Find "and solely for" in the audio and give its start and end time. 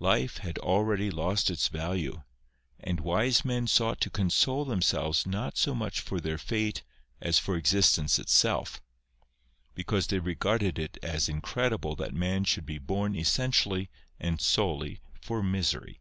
14.18-15.42